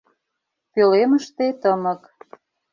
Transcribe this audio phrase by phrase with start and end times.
[0.73, 2.01] Пӧлемыште— тымык.